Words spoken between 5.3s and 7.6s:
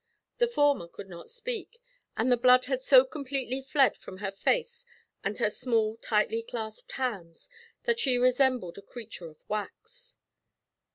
her small tightly clasped hands